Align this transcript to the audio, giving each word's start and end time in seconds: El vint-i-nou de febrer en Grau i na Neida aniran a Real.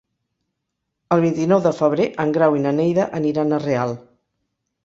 El 1.15 1.21
vint-i-nou 1.25 1.61
de 1.67 1.73
febrer 1.81 2.09
en 2.25 2.33
Grau 2.39 2.57
i 2.61 2.65
na 2.65 2.73
Neida 2.81 3.07
aniran 3.23 3.57
a 3.59 3.61
Real. 3.67 3.95